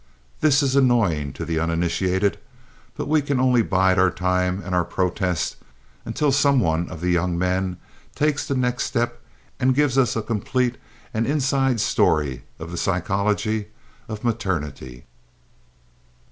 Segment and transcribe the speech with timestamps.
[0.39, 2.39] This is annoying to the uninitiated,
[2.97, 5.57] but we can only bide our time and our protest
[6.05, 7.77] until some one of the young men
[8.15, 9.21] takes the next step
[9.59, 10.79] and gives us a complete
[11.13, 13.67] and inside story of the psychology
[14.09, 15.05] of maternity.